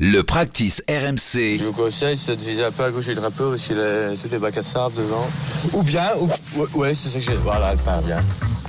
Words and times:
Le 0.00 0.22
practice 0.22 0.82
RMC. 0.88 1.56
Je 1.56 1.66
vous 1.66 1.72
conseille, 1.72 2.16
c'est 2.16 2.34
de 2.34 2.40
viser 2.40 2.64
un 2.64 2.72
peu 2.72 2.82
à 2.82 2.90
gauche 2.90 3.06
du 3.06 3.14
drapeau 3.14 3.50
parce 3.50 3.68
qu'il 3.68 3.78
a 3.78 4.16
toutes 4.20 4.32
les 4.32 4.40
bacs 4.40 4.56
à 4.56 4.62
sable 4.64 4.96
devant. 4.96 5.24
Ou 5.72 5.84
bien, 5.84 6.02
ou, 6.18 6.26
ouais, 6.26 6.66
ouais, 6.74 6.94
c'est 6.94 7.10
ça 7.10 7.20
que 7.20 7.24
j'ai. 7.24 7.40
Voilà, 7.44 7.74
elle 7.74 7.78
part 7.78 8.02
bien. 8.02 8.18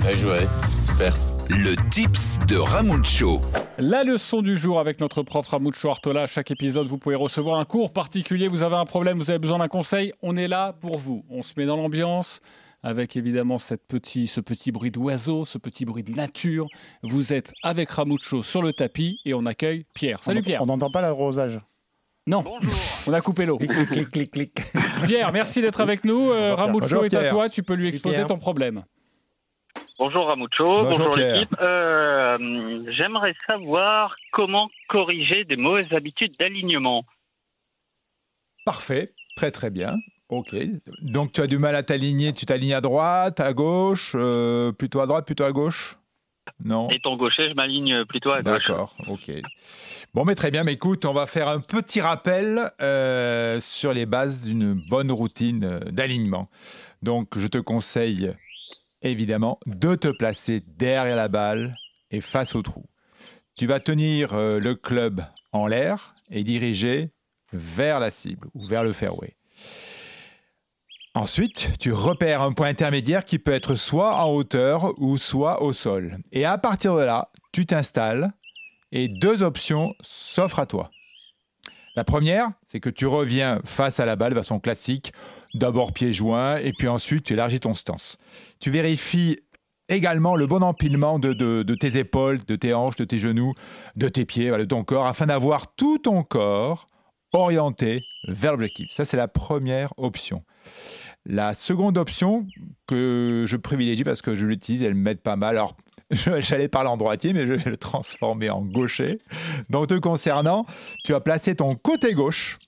Bien 0.02 0.16
joué. 0.16 0.46
Super. 0.86 1.12
Le 1.48 1.74
tips 1.90 2.38
de 2.46 2.56
Ramucho. 2.56 3.40
La 3.76 4.04
leçon 4.04 4.40
du 4.40 4.56
jour 4.56 4.78
avec 4.78 5.00
notre 5.00 5.24
prof 5.24 5.48
Ramucho 5.48 5.90
Artola. 5.90 6.22
À 6.22 6.26
chaque 6.28 6.52
épisode, 6.52 6.86
vous 6.86 6.96
pouvez 6.96 7.16
recevoir 7.16 7.58
un 7.58 7.64
cours 7.64 7.92
particulier. 7.92 8.46
Vous 8.46 8.62
avez 8.62 8.76
un 8.76 8.86
problème, 8.86 9.18
vous 9.18 9.28
avez 9.28 9.40
besoin 9.40 9.58
d'un 9.58 9.66
conseil. 9.66 10.12
On 10.22 10.36
est 10.36 10.46
là 10.46 10.76
pour 10.80 10.96
vous. 10.96 11.24
On 11.28 11.42
se 11.42 11.54
met 11.56 11.66
dans 11.66 11.76
l'ambiance 11.76 12.40
avec 12.86 13.16
évidemment 13.16 13.58
cette 13.58 13.84
petit, 13.88 14.28
ce 14.28 14.40
petit 14.40 14.70
bruit 14.70 14.92
d'oiseau, 14.92 15.44
ce 15.44 15.58
petit 15.58 15.84
bruit 15.84 16.04
de 16.04 16.12
nature. 16.12 16.68
Vous 17.02 17.32
êtes 17.32 17.52
avec 17.64 17.90
Ramucho 17.90 18.44
sur 18.44 18.62
le 18.62 18.72
tapis 18.72 19.18
et 19.24 19.34
on 19.34 19.44
accueille 19.44 19.86
Pierre. 19.92 20.22
Salut 20.22 20.38
On- 20.38 20.42
Pierre. 20.44 20.62
On 20.62 20.66
n'entend 20.66 20.90
pas 20.92 21.00
l'arrosage. 21.00 21.60
Non, 22.28 22.44
on 23.08 23.12
a 23.12 23.20
coupé 23.20 23.44
l'eau. 23.44 23.58
Clic, 23.58 23.70
clic, 23.88 24.10
clic, 24.10 24.30
clic. 24.30 24.52
Pierre, 25.04 25.32
merci 25.32 25.60
d'être 25.62 25.80
avec 25.80 26.04
nous. 26.04 26.30
Euh. 26.30 26.54
Ramucho 26.54 26.80
Bonjour, 26.80 27.04
est 27.04 27.14
à 27.14 27.28
toi. 27.30 27.48
Tu 27.48 27.64
peux 27.64 27.74
lui 27.74 27.88
exposer 27.88 28.16
Pierre. 28.16 28.26
ton 28.28 28.36
problème. 28.38 28.84
Bonjour 29.98 30.26
Ramucho, 30.26 30.64
Bonjour, 30.64 31.16
l'équipe. 31.16 31.54
Euh, 31.60 32.84
J'aimerais 32.92 33.34
savoir 33.48 34.14
comment 34.32 34.68
corriger 34.88 35.42
des 35.44 35.56
mauvaises 35.56 35.92
habitudes 35.92 36.36
d'alignement. 36.38 37.04
Parfait, 38.64 39.12
très 39.36 39.50
très 39.50 39.70
bien. 39.70 39.96
Ok. 40.28 40.56
Donc 41.02 41.32
tu 41.32 41.40
as 41.40 41.46
du 41.46 41.58
mal 41.58 41.76
à 41.76 41.82
t'aligner, 41.82 42.32
tu 42.32 42.46
t'alignes 42.46 42.74
à 42.74 42.80
droite, 42.80 43.40
à 43.40 43.52
gauche, 43.52 44.12
euh, 44.14 44.72
plutôt 44.72 45.00
à 45.00 45.06
droite, 45.06 45.26
plutôt 45.26 45.44
à 45.44 45.52
gauche? 45.52 45.98
Non 46.64 46.88
Étant 46.90 47.16
gaucher, 47.16 47.48
je 47.50 47.54
m'aligne 47.54 48.04
plutôt 48.04 48.30
à 48.30 48.42
gauche. 48.42 48.66
D'accord, 48.66 48.96
ok. 49.08 49.30
Bon, 50.14 50.24
mais 50.24 50.34
très 50.34 50.50
bien, 50.50 50.64
mais 50.64 50.74
écoute, 50.74 51.04
on 51.04 51.12
va 51.12 51.26
faire 51.26 51.48
un 51.48 51.60
petit 51.60 52.00
rappel 52.00 52.70
euh, 52.80 53.60
sur 53.60 53.92
les 53.92 54.06
bases 54.06 54.44
d'une 54.44 54.74
bonne 54.88 55.12
routine 55.12 55.64
euh, 55.64 55.80
d'alignement. 55.90 56.48
Donc, 57.02 57.38
je 57.38 57.46
te 57.46 57.58
conseille 57.58 58.32
évidemment 59.02 59.58
de 59.66 59.94
te 59.94 60.08
placer 60.08 60.62
derrière 60.66 61.16
la 61.16 61.28
balle 61.28 61.76
et 62.10 62.20
face 62.20 62.54
au 62.54 62.62
trou. 62.62 62.86
Tu 63.56 63.66
vas 63.66 63.80
tenir 63.80 64.34
euh, 64.34 64.58
le 64.58 64.74
club 64.74 65.22
en 65.52 65.66
l'air 65.66 66.08
et 66.30 66.44
diriger 66.44 67.10
vers 67.52 68.00
la 68.00 68.10
cible 68.10 68.48
ou 68.54 68.66
vers 68.66 68.84
le 68.84 68.92
fairway. 68.92 69.36
Ensuite, 71.16 71.70
tu 71.80 71.92
repères 71.94 72.42
un 72.42 72.52
point 72.52 72.68
intermédiaire 72.68 73.24
qui 73.24 73.38
peut 73.38 73.52
être 73.52 73.74
soit 73.74 74.22
en 74.22 74.30
hauteur 74.30 74.92
ou 74.98 75.16
soit 75.16 75.62
au 75.62 75.72
sol. 75.72 76.18
Et 76.30 76.44
à 76.44 76.58
partir 76.58 76.94
de 76.94 77.00
là, 77.00 77.26
tu 77.54 77.64
t'installes 77.64 78.34
et 78.92 79.08
deux 79.08 79.42
options 79.42 79.94
s'offrent 80.02 80.58
à 80.58 80.66
toi. 80.66 80.90
La 81.94 82.04
première, 82.04 82.48
c'est 82.68 82.80
que 82.80 82.90
tu 82.90 83.06
reviens 83.06 83.62
face 83.64 83.98
à 83.98 84.04
la 84.04 84.14
balle 84.14 84.34
de 84.34 84.38
façon 84.38 84.60
classique, 84.60 85.14
d'abord 85.54 85.94
pieds 85.94 86.12
joints 86.12 86.58
et 86.58 86.74
puis 86.78 86.86
ensuite 86.86 87.24
tu 87.24 87.32
élargis 87.32 87.60
ton 87.60 87.74
stance. 87.74 88.18
Tu 88.60 88.68
vérifies 88.68 89.38
également 89.88 90.36
le 90.36 90.46
bon 90.46 90.62
empilement 90.62 91.18
de, 91.18 91.32
de- 91.32 91.74
tes 91.76 91.96
épaules, 91.96 92.44
de 92.44 92.56
tes 92.56 92.74
hanches, 92.74 92.96
de 92.96 93.06
tes 93.06 93.18
genoux, 93.20 93.52
de 93.96 94.10
tes 94.10 94.26
pieds, 94.26 94.50
de 94.50 94.64
ton 94.66 94.84
corps, 94.84 95.06
afin 95.06 95.24
d'avoir 95.24 95.74
tout 95.76 95.96
ton 95.96 96.22
corps 96.22 96.86
orienté 97.32 98.02
vers 98.28 98.52
l'objectif. 98.52 98.90
Ça, 98.90 99.04
c'est 99.06 99.16
la 99.16 99.28
première 99.28 99.94
option. 99.96 100.42
La 101.28 101.54
seconde 101.54 101.98
option 101.98 102.46
que 102.86 103.44
je 103.48 103.56
privilégie 103.56 104.04
parce 104.04 104.22
que 104.22 104.36
je 104.36 104.46
l'utilise, 104.46 104.82
elle 104.82 104.94
m'aide 104.94 105.20
pas 105.20 105.34
mal. 105.34 105.56
Alors, 105.56 105.76
j'allais 106.10 106.68
parler 106.68 106.88
en 106.88 106.96
droitier, 106.96 107.32
mais 107.32 107.48
je 107.48 107.54
vais 107.54 107.70
le 107.70 107.76
transformer 107.76 108.48
en 108.48 108.62
gaucher. 108.62 109.18
Donc, 109.68 109.88
te 109.88 109.94
concernant, 109.94 110.66
tu 111.04 111.12
vas 111.12 111.20
placer 111.20 111.56
ton 111.56 111.74
côté 111.74 112.14
gauche 112.14 112.58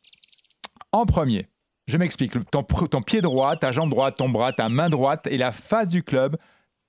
en 0.90 1.06
premier. 1.06 1.46
Je 1.86 1.96
m'explique. 1.98 2.32
Ton 2.50 3.02
pied 3.02 3.20
droit, 3.20 3.56
ta 3.56 3.70
jambe 3.70 3.90
droite, 3.90 4.16
ton 4.16 4.28
bras, 4.28 4.52
ta 4.52 4.68
main 4.68 4.90
droite 4.90 5.28
et 5.28 5.38
la 5.38 5.52
face 5.52 5.88
du 5.88 6.02
club, 6.02 6.36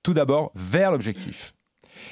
tout 0.02 0.12
d'abord 0.12 0.50
vers 0.56 0.90
l'objectif. 0.90 1.54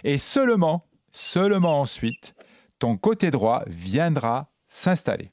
Et 0.04 0.18
seulement, 0.18 0.86
seulement 1.12 1.80
ensuite, 1.80 2.34
ton 2.78 2.96
côté 2.96 3.32
droit 3.32 3.64
viendra 3.66 4.52
s'installer. 4.68 5.32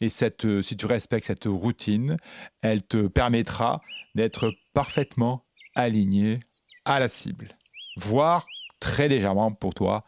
Et 0.00 0.08
cette, 0.08 0.44
euh, 0.44 0.62
si 0.62 0.76
tu 0.76 0.86
respectes 0.86 1.26
cette 1.26 1.44
routine, 1.44 2.16
elle 2.62 2.82
te 2.82 3.06
permettra 3.06 3.80
d'être 4.14 4.52
parfaitement 4.74 5.44
aligné 5.74 6.38
à 6.84 7.00
la 7.00 7.08
cible, 7.08 7.48
voire 7.96 8.46
très 8.80 9.08
légèrement 9.08 9.52
pour 9.52 9.74
toi 9.74 10.04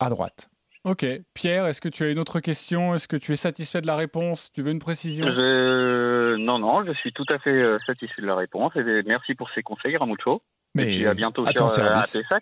à 0.00 0.10
droite. 0.10 0.50
Ok. 0.84 1.04
Pierre, 1.34 1.66
est-ce 1.66 1.80
que 1.80 1.88
tu 1.88 2.04
as 2.04 2.08
une 2.08 2.18
autre 2.18 2.40
question? 2.40 2.94
Est-ce 2.94 3.08
que 3.08 3.16
tu 3.16 3.32
es 3.32 3.36
satisfait 3.36 3.80
de 3.80 3.86
la 3.86 3.96
réponse? 3.96 4.50
Tu 4.52 4.62
veux 4.62 4.70
une 4.70 4.78
précision? 4.78 5.26
Je... 5.26 6.36
Non, 6.36 6.58
non, 6.58 6.84
je 6.84 6.92
suis 6.92 7.12
tout 7.12 7.26
à 7.28 7.38
fait 7.38 7.50
euh, 7.50 7.78
satisfait 7.84 8.22
de 8.22 8.26
la 8.26 8.36
réponse. 8.36 8.74
Et 8.76 9.02
merci 9.04 9.34
pour 9.34 9.50
ces 9.50 9.62
conseils, 9.62 9.96
Ramucho. 9.96 10.42
Et 10.78 10.84
puis 10.84 11.06
à 11.06 11.14
bientôt 11.14 11.46
à 11.46 11.52
sur 11.52 11.64
euh, 11.64 11.68
service. 11.68 12.14
AT5. 12.14 12.40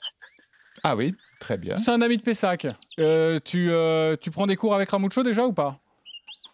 Ah 0.82 0.96
oui, 0.96 1.14
très 1.40 1.56
bien. 1.56 1.76
C'est 1.76 1.90
un 1.90 2.02
ami 2.02 2.18
de 2.18 2.22
Pessac. 2.22 2.66
Euh, 3.00 3.38
tu, 3.44 3.70
euh, 3.70 4.16
tu 4.20 4.30
prends 4.30 4.46
des 4.46 4.56
cours 4.56 4.74
avec 4.74 4.90
Ramucho 4.90 5.22
déjà 5.22 5.46
ou 5.46 5.52
pas? 5.52 5.80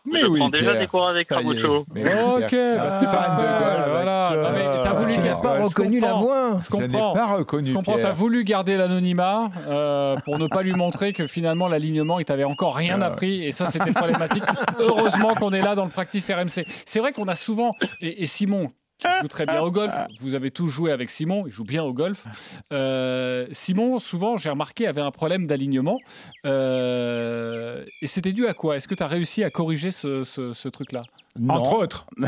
Je 0.04 0.36
prends 0.36 0.48
déjà 0.48 0.76
des 0.76 0.86
cours 0.86 1.08
avec. 1.08 1.28
Ramucho. 1.28 1.84
Mais 1.94 2.02
oui, 2.04 2.10
Ok, 2.10 2.40
bah, 2.40 2.46
c'est 2.50 3.06
Ah, 3.06 3.86
voilà. 3.90 4.30
d'accord. 4.30 4.42
Non, 4.42 4.58
mais 4.58 4.64
t'as 4.84 4.92
voulu 4.94 5.12
Tu 5.14 5.20
n'as 5.20 5.36
pas 5.36 5.56
je 5.58 5.62
reconnu 5.62 6.00
comprends. 6.00 6.60
Je 6.60 6.64
Je 6.70 6.76
n'ai 6.76 6.88
comprends. 6.88 7.12
pas 7.12 7.26
reconnu 7.36 7.68
Je 7.68 7.74
comprends, 7.74 7.92
tu 7.94 7.98
as 7.98 8.02
Pierre. 8.02 8.14
voulu 8.14 8.44
garder 8.44 8.76
l'anonymat 8.76 9.50
euh, 9.68 10.16
pour 10.24 10.38
ne 10.38 10.46
pas 10.46 10.62
lui 10.62 10.72
montrer 10.74 11.12
que 11.12 11.26
finalement 11.26 11.68
l'alignement, 11.68 12.18
il 12.18 12.24
t'avait 12.24 12.44
encore 12.44 12.74
rien 12.74 12.98
Ah. 13.00 13.06
appris 13.06 13.44
et 13.44 13.52
ça 13.52 13.70
c'était 13.70 13.92
problématique. 13.92 14.44
Heureusement 14.78 15.34
qu'on 15.34 15.52
est 15.52 15.62
là 15.62 15.74
dans 15.74 15.84
le 15.84 15.90
practice 15.90 16.30
RMC. 16.30 16.64
C'est 16.86 17.00
vrai 17.00 17.12
qu'on 17.12 17.28
a 17.28 17.36
souvent, 17.36 17.70
et, 18.00 18.22
et 18.22 18.26
Simon, 18.26 18.68
qui 18.98 19.08
joue 19.20 19.28
très 19.28 19.46
bien 19.46 19.60
au 19.62 19.70
golf, 19.72 19.92
vous 20.20 20.34
avez 20.34 20.50
tous 20.52 20.68
joué 20.68 20.92
avec 20.92 21.10
Simon, 21.10 21.42
il 21.46 21.52
joue 21.52 21.64
bien 21.64 21.82
au 21.82 21.92
golf. 21.92 22.24
Euh, 22.72 23.46
Simon, 23.50 23.98
souvent, 23.98 24.36
j'ai 24.36 24.48
remarqué, 24.50 24.86
avait 24.86 25.00
un 25.00 25.10
problème 25.10 25.46
d'alignement. 25.48 25.98
Euh, 26.46 27.71
et 28.02 28.06
c'était 28.06 28.32
dû 28.32 28.46
à 28.46 28.52
quoi? 28.52 28.76
Est-ce 28.76 28.86
que 28.88 28.94
tu 28.94 29.02
as 29.02 29.06
réussi 29.06 29.42
à 29.44 29.50
corriger 29.50 29.90
ce, 29.90 30.24
ce- 30.24 30.52
ce 30.52 30.68
truc-là? 30.68 31.00
Entre 31.48 31.72
autres. 31.74 32.06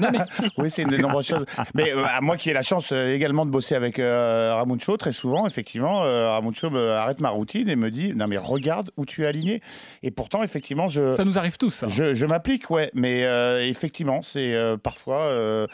Non, 0.00 0.08
mais 0.12 0.18
Oui, 0.58 0.70
c'est 0.70 0.82
une 0.82 0.88
des 0.88 0.98
nombreuses 0.98 1.26
choses. 1.26 1.44
Mais 1.74 1.92
euh, 1.92 2.02
moi 2.22 2.36
qui 2.38 2.48
ai 2.48 2.52
la 2.54 2.62
chance 2.62 2.92
euh, 2.92 3.12
également 3.14 3.44
de 3.44 3.50
bosser 3.50 3.74
avec 3.74 3.98
euh, 3.98 4.54
Ramucho, 4.54 4.96
très 4.96 5.12
souvent, 5.12 5.46
effectivement, 5.46 6.02
euh, 6.04 6.30
Ramucho 6.30 6.70
me 6.70 6.92
arrête 6.92 7.20
ma 7.20 7.28
routine 7.30 7.68
et 7.68 7.76
me 7.76 7.90
dit 7.90 8.14
Non, 8.14 8.26
mais 8.26 8.38
regarde 8.38 8.90
où 8.96 9.04
tu 9.04 9.24
es 9.24 9.26
aligné. 9.26 9.60
Et 10.02 10.10
pourtant, 10.10 10.42
effectivement, 10.42 10.88
je. 10.88 11.12
ça 11.12 11.24
nous 11.24 11.38
arrive 11.38 11.58
tous, 11.58 11.70
ça. 11.70 11.88
Je, 11.88 12.14
je 12.14 12.24
m'applique, 12.26 12.70
ouais, 12.70 12.90
mais 12.94 13.24
euh, 13.24 13.66
effectivement, 13.66 14.22
c'est 14.22 14.54
euh, 14.54 14.76
parfois 14.78 15.22
euh, 15.22 15.66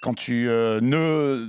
quand 0.00 0.14
tu 0.14 0.48
euh, 0.48 0.80
ne, 0.80 1.48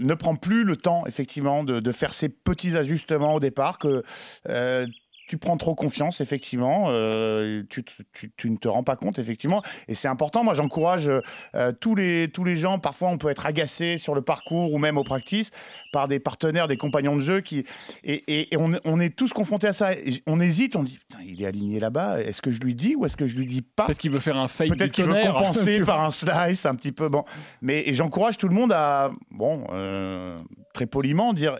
ne 0.00 0.14
prends 0.14 0.36
plus 0.36 0.64
le 0.64 0.76
temps, 0.76 1.04
effectivement, 1.06 1.64
de, 1.64 1.80
de 1.80 1.92
faire 1.92 2.12
ces 2.12 2.28
petits 2.28 2.76
ajustements 2.76 3.34
au 3.34 3.40
départ, 3.40 3.78
que 3.78 4.02
euh, 4.48 4.86
tu 5.30 5.38
prends 5.38 5.56
trop 5.56 5.76
confiance, 5.76 6.20
effectivement, 6.20 6.86
euh, 6.88 7.62
tu, 7.70 7.84
tu- 7.84 8.04
tu- 8.12 8.32
tu 8.36 8.50
ne 8.50 8.56
te 8.56 8.66
rends 8.66 8.82
pas 8.82 8.96
compte, 8.96 9.20
effectivement, 9.20 9.62
et 9.86 9.94
c'est 9.94 10.08
important. 10.08 10.42
Moi, 10.42 10.54
j'encourage 10.54 11.08
euh, 11.54 11.72
tous, 11.80 11.94
les, 11.94 12.28
tous 12.32 12.42
les 12.42 12.56
gens, 12.56 12.80
parfois 12.80 13.10
on 13.10 13.16
peut 13.16 13.28
être 13.28 13.46
agacé 13.46 13.96
sur 13.96 14.16
le 14.16 14.22
parcours 14.22 14.72
ou 14.74 14.78
même 14.78 14.98
au 14.98 15.04
practice 15.04 15.52
par 15.92 16.08
des 16.08 16.18
partenaires, 16.18 16.66
des 16.66 16.76
compagnons 16.76 17.14
de 17.14 17.20
jeu 17.20 17.40
qui. 17.42 17.64
Et, 18.02 18.14
et- 18.26 18.52
et 18.54 18.56
on, 18.56 18.72
on 18.84 18.98
est 18.98 19.14
tous 19.14 19.32
confrontés 19.32 19.68
à 19.68 19.72
ça. 19.72 19.92
Et 19.92 20.20
on 20.26 20.40
hésite, 20.40 20.74
on 20.74 20.82
dit 20.82 20.98
Putain, 20.98 21.22
il 21.24 21.40
est 21.40 21.46
aligné 21.46 21.78
là-bas, 21.78 22.20
est-ce 22.22 22.42
que 22.42 22.50
je 22.50 22.58
lui 22.58 22.74
dis 22.74 22.96
ou 22.96 23.06
est-ce 23.06 23.16
que 23.16 23.28
je 23.28 23.36
lui 23.36 23.46
dis 23.46 23.62
pas? 23.62 23.86
Peut-être 23.86 23.98
qu'il 23.98 24.10
veut 24.10 24.18
faire 24.18 24.36
un 24.36 24.48
fake 24.48 24.70
Peut-être 24.70 24.90
qu'il 24.90 25.04
veut 25.04 25.12
compenser 25.32 25.78
par 25.86 26.02
un 26.02 26.10
slice 26.10 26.66
un 26.66 26.74
petit 26.74 26.90
peu. 26.90 27.08
Bon, 27.08 27.24
mais 27.62 27.84
j'encourage 27.94 28.36
tout 28.36 28.48
le 28.48 28.54
monde 28.56 28.72
à, 28.72 29.10
bon, 29.30 29.62
euh, 29.72 30.36
très 30.74 30.86
poliment, 30.86 31.32
dire 31.32 31.56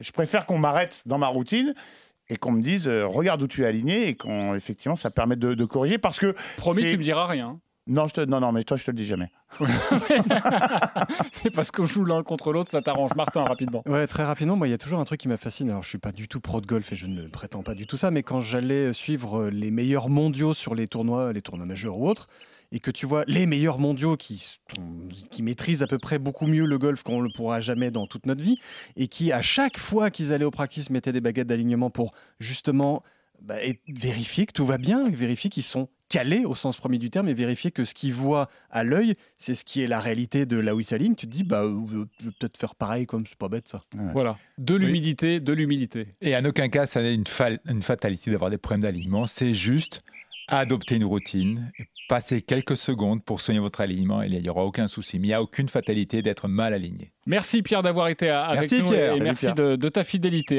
je 0.00 0.12
préfère 0.12 0.44
qu'on 0.44 0.58
m'arrête 0.58 1.02
dans 1.06 1.16
ma 1.16 1.28
routine 1.28 1.72
et 2.28 2.36
qu'on 2.36 2.52
me 2.52 2.62
dise 2.62 2.88
euh, 2.88 3.06
regarde 3.06 3.42
où 3.42 3.46
tu 3.46 3.62
es 3.62 3.66
aligné 3.66 4.08
et 4.08 4.14
qu'on 4.14 4.54
effectivement 4.54 4.96
ça 4.96 5.10
permet 5.10 5.36
de, 5.36 5.54
de 5.54 5.64
corriger 5.64 5.98
parce 5.98 6.18
que 6.18 6.34
Promis, 6.56 6.82
tu 6.82 6.98
me 6.98 7.02
diras 7.02 7.26
rien. 7.26 7.58
non 7.86 8.06
je 8.06 8.14
te 8.14 8.20
non 8.20 8.40
non 8.40 8.52
mais 8.52 8.64
toi 8.64 8.76
je 8.76 8.84
te 8.84 8.90
le 8.90 8.96
dis 8.96 9.04
jamais. 9.06 9.30
C'est 11.32 11.50
parce 11.50 11.70
qu'on 11.70 11.86
joue 11.86 12.04
l'un 12.04 12.22
contre 12.22 12.52
l'autre, 12.52 12.70
ça 12.70 12.82
t'arrange. 12.82 13.14
Martin, 13.14 13.44
rapidement. 13.44 13.82
Ouais, 13.86 14.06
très 14.06 14.24
rapidement, 14.24 14.56
moi, 14.56 14.66
il 14.68 14.70
y 14.70 14.74
a 14.74 14.78
toujours 14.78 14.98
un 14.98 15.04
truc 15.04 15.20
qui 15.20 15.28
m'a 15.28 15.36
fasciné. 15.36 15.70
Alors, 15.70 15.82
je 15.82 15.88
suis 15.88 15.98
pas 15.98 16.12
du 16.12 16.28
tout 16.28 16.40
pro 16.40 16.60
de 16.60 16.66
golf 16.66 16.92
et 16.92 16.96
je 16.96 17.06
ne 17.06 17.28
prétends 17.28 17.62
pas 17.62 17.74
du 17.74 17.86
tout 17.86 17.96
ça, 17.96 18.10
mais 18.10 18.22
quand 18.22 18.40
j'allais 18.40 18.92
suivre 18.92 19.48
les 19.48 19.70
meilleurs 19.70 20.08
mondiaux 20.08 20.54
sur 20.54 20.74
les 20.74 20.88
tournois, 20.88 21.32
les 21.32 21.42
tournois 21.42 21.66
majeurs 21.66 21.98
ou 21.98 22.08
autres, 22.08 22.28
et 22.72 22.80
que 22.80 22.90
tu 22.90 23.06
vois 23.06 23.24
les 23.26 23.46
meilleurs 23.46 23.78
mondiaux 23.78 24.16
qui, 24.16 24.58
maîtrisent 25.40 25.82
à 25.82 25.86
peu 25.86 25.98
près 25.98 26.18
beaucoup 26.18 26.46
mieux 26.46 26.64
le 26.64 26.78
golf 26.78 27.02
qu'on 27.02 27.20
le 27.20 27.30
pourra 27.30 27.60
jamais 27.60 27.90
dans 27.90 28.06
toute 28.06 28.26
notre 28.26 28.42
vie, 28.42 28.56
et 28.96 29.08
qui, 29.08 29.32
à 29.32 29.42
chaque 29.42 29.78
fois 29.78 30.10
qu'ils 30.10 30.32
allaient 30.32 30.44
au 30.44 30.50
practice, 30.50 30.90
mettaient 30.90 31.12
des 31.12 31.20
baguettes 31.20 31.46
d'alignement 31.48 31.90
pour 31.90 32.12
justement 32.40 33.02
bah, 33.42 33.62
et 33.62 33.78
vérifier 33.88 34.46
que 34.46 34.52
tout 34.52 34.64
va 34.64 34.78
bien, 34.78 35.04
vérifier 35.10 35.50
qu'ils 35.50 35.62
sont 35.62 35.88
calés 36.08 36.44
au 36.44 36.54
sens 36.54 36.76
premier 36.76 36.98
du 36.98 37.10
terme 37.10 37.28
et 37.28 37.34
vérifier 37.34 37.70
que 37.70 37.84
ce 37.84 37.92
qu'ils 37.92 38.14
voient 38.14 38.48
à 38.70 38.82
l'œil, 38.82 39.14
c'est 39.38 39.54
ce 39.54 39.64
qui 39.64 39.82
est 39.82 39.86
la 39.86 40.00
réalité 40.00 40.46
de 40.46 40.56
là 40.56 40.74
où 40.74 40.80
ils 40.80 40.84
s'alignent. 40.84 41.16
Tu 41.16 41.26
te 41.26 41.32
dis, 41.32 41.44
bah, 41.44 41.62
euh, 41.64 41.78
je 41.90 41.96
vais 41.98 42.32
peut-être 42.38 42.56
faire 42.56 42.74
pareil, 42.74 43.06
comme 43.06 43.26
c'est 43.26 43.36
pas 43.36 43.48
bête 43.48 43.68
ça. 43.68 43.82
Voilà. 44.12 44.38
De 44.56 44.74
l'humidité, 44.74 45.40
de 45.40 45.52
l'humilité. 45.52 46.06
Et 46.22 46.34
en 46.36 46.44
aucun 46.44 46.68
cas, 46.68 46.86
ça 46.86 47.02
n'est 47.02 47.14
une, 47.14 47.26
fa- 47.26 47.58
une 47.66 47.82
fatalité 47.82 48.30
d'avoir 48.30 48.50
des 48.50 48.58
problèmes 48.58 48.82
d'alignement. 48.82 49.26
C'est 49.26 49.52
juste 49.52 50.02
adoptez 50.48 50.94
une 50.94 51.04
routine, 51.04 51.72
passez 52.08 52.42
quelques 52.42 52.76
secondes 52.76 53.24
pour 53.24 53.40
soigner 53.40 53.60
votre 53.60 53.80
alignement 53.80 54.22
et 54.22 54.28
il 54.28 54.40
n'y 54.40 54.48
aura 54.48 54.64
aucun 54.64 54.88
souci. 54.88 55.18
Mais 55.18 55.26
il 55.26 55.30
n'y 55.30 55.34
a 55.34 55.42
aucune 55.42 55.68
fatalité 55.68 56.22
d'être 56.22 56.48
mal 56.48 56.72
aligné. 56.74 57.12
Merci 57.26 57.62
Pierre 57.62 57.82
d'avoir 57.82 58.08
été 58.08 58.28
avec 58.30 58.60
Merci, 58.60 58.82
nous 58.82 58.90
Pierre. 58.90 59.14
et 59.14 59.20
merci 59.20 59.52
de 59.52 59.88
ta 59.88 60.04
fidélité. 60.04 60.54